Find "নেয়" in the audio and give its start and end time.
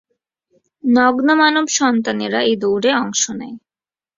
3.31-3.55